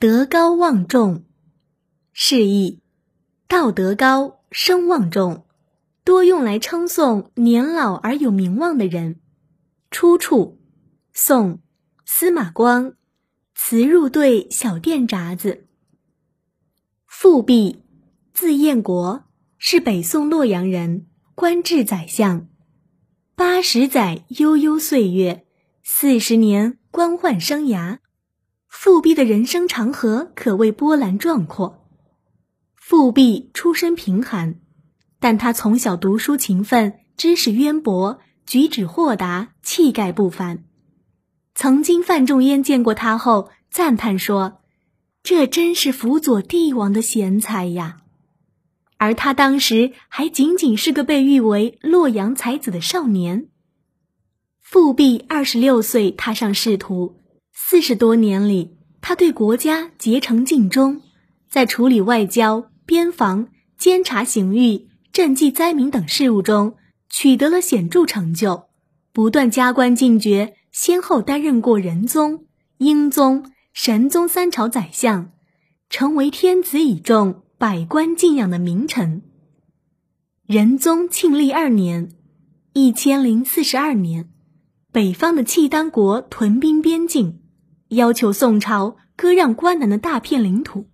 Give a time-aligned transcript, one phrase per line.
[0.00, 1.24] 德高望重，
[2.12, 2.78] 释义：
[3.48, 5.44] 道德高，声望重，
[6.04, 9.18] 多用来称颂年老而有名望的人。
[9.90, 10.60] 出处：
[11.12, 11.60] 宋
[12.06, 12.92] 司马光
[13.56, 15.50] 《辞入对小店札子》。
[17.08, 17.82] 富弼，
[18.32, 19.24] 字彦国，
[19.58, 22.46] 是北宋洛阳人，官至宰相。
[23.34, 25.44] 八十载悠悠岁月，
[25.82, 27.98] 四十年官宦生涯。
[28.80, 31.84] 富弼的人生长河可谓波澜壮阔。
[32.76, 34.60] 富弼出身贫寒，
[35.18, 40.62] 但他从小读书勤奋，知识渊博，举止豁达，气概不凡。
[41.56, 44.60] 曾经范仲淹见过他后赞叹说
[45.24, 48.02] ：“这真是辅佐帝王的贤才呀！”
[48.96, 53.48] 而他当时还仅仅是个被誉为洛阳才子的少年。
[54.60, 57.16] 富弼二十六岁踏上仕途。
[57.70, 61.02] 四十多年里，他对国家竭诚尽忠，
[61.50, 66.76] 在处理外交、边防、监察刑狱、赈济灾民等事务中
[67.10, 68.68] 取得了显著成就，
[69.12, 72.46] 不断加官进爵，先后担任过仁宗、
[72.78, 75.32] 英宗、神宗三朝宰相，
[75.90, 79.20] 成为天子倚重、百官敬仰的名臣。
[80.46, 82.12] 仁宗庆历二年
[82.72, 84.30] （一千零四十二年），
[84.90, 87.42] 北方的契丹国屯兵边境。
[87.88, 90.86] 要求宋朝割让关南的大片领土。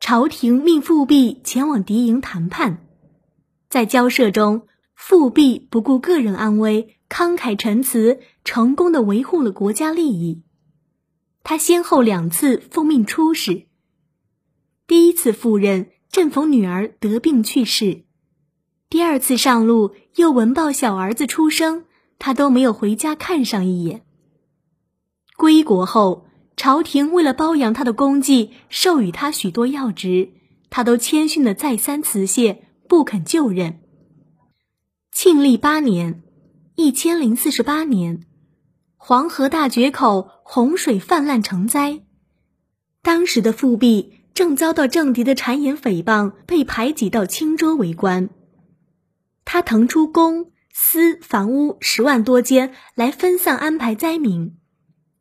[0.00, 2.86] 朝廷命富弼前往敌营谈判，
[3.70, 10.42] 在交涉中，富弼不顾个人安危，慷慨陈词，成功的维护了国家利益。
[11.42, 13.66] 他先后两次奉命出使。
[14.86, 18.04] 第一次赴任，正逢女儿得病去世；
[18.90, 21.84] 第二次上路，又闻报小儿子出生，
[22.18, 24.04] 他都没有回家看上一眼。
[25.36, 30.30] 归国后，朝廷为了褒扬他的功绩，授予他许多要职，
[30.70, 33.80] 他都谦逊的再三辞谢，不肯就任。
[35.10, 36.22] 庆历八年
[36.76, 38.26] （一千零四十八年），
[38.96, 42.02] 黄河大决口，洪水泛滥成灾。
[43.02, 48.30] 当时的富弼正遭到政敌的谗言诽谤，被排挤到青州为官。
[49.44, 54.56] 他腾出公私房屋十万多间来分散安排灾民。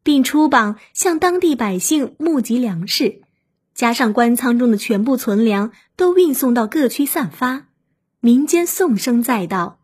[0.03, 3.21] 并出榜向当地百姓募集粮食，
[3.73, 7.67] 加上官仓中的全部存粮都运送到各区散发，
[8.19, 9.79] 民间颂声载道。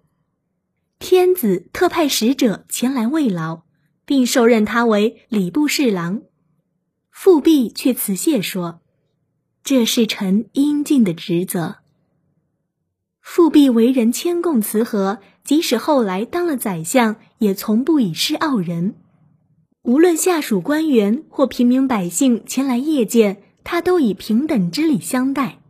[0.99, 3.61] 天子特派使者前来慰劳，
[4.05, 6.21] 并授任他为礼部侍郎。
[7.09, 8.81] 富弼却辞谢说
[9.63, 11.77] ：“这是臣应尽的职责。”
[13.21, 18.95] 富弼为人谦恭慈和，即使后来当了宰相，也从不以示傲人。
[19.89, 25.63] 无论下属官员或平民百姓前来谒见，他都以平等之礼相待。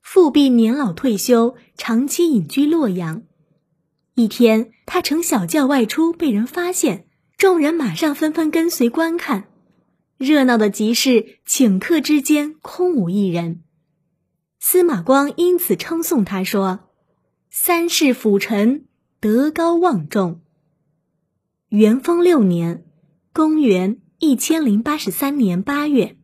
[0.00, 3.24] 富弼年老退休，长期隐居洛阳。
[4.14, 7.04] 一天，他乘小轿外出，被人发现，
[7.36, 9.48] 众人马上纷纷跟随观看，
[10.16, 13.62] 热闹的集市，顷刻之间空无一人。
[14.58, 16.88] 司马光因此称颂他说
[17.52, 18.86] ：“三世辅臣，
[19.20, 20.40] 德高望重。”
[21.68, 22.86] 元丰六年。
[23.38, 26.16] 公元一千零八十三年八月，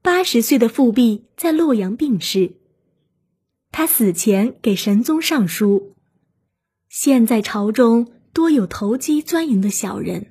[0.00, 2.56] 八十岁的富弼在洛阳病逝。
[3.70, 5.96] 他死前给神宗上书
[6.88, 10.30] ：“现在朝中多有投机钻营的小人，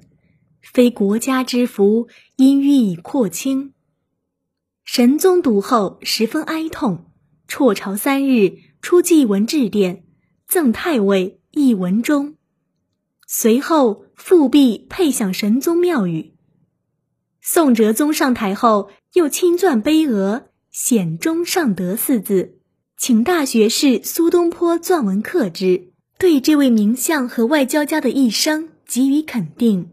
[0.64, 3.74] 非国家之福，应予以廓清。”
[4.84, 7.12] 神宗读后十分哀痛，
[7.48, 10.04] 辍朝三日，出祭文致电，
[10.48, 12.34] 赠太尉一文钟。
[13.36, 16.36] 随后，复辟配享神宗庙宇。
[17.42, 22.60] 宋哲宗上台后，又亲撰碑额“显忠尚德”四字，
[22.96, 25.88] 请大学士苏东坡撰文刻之，
[26.20, 29.90] 对这位名相和外交家的一生给予肯定。